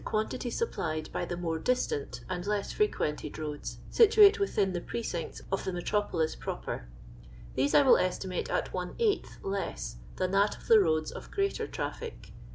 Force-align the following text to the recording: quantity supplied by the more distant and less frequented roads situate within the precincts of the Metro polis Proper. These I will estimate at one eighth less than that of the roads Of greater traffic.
quantity 0.03 0.49
supplied 0.49 1.07
by 1.11 1.25
the 1.25 1.37
more 1.37 1.59
distant 1.59 2.21
and 2.27 2.47
less 2.47 2.71
frequented 2.71 3.37
roads 3.37 3.77
situate 3.91 4.39
within 4.39 4.73
the 4.73 4.81
precincts 4.81 5.43
of 5.51 5.63
the 5.63 5.71
Metro 5.71 6.01
polis 6.01 6.35
Proper. 6.35 6.87
These 7.53 7.75
I 7.75 7.83
will 7.83 7.97
estimate 7.99 8.49
at 8.49 8.73
one 8.73 8.95
eighth 8.97 9.37
less 9.43 9.97
than 10.15 10.31
that 10.31 10.57
of 10.57 10.65
the 10.67 10.79
roads 10.79 11.11
Of 11.11 11.29
greater 11.29 11.67
traffic. 11.67 12.31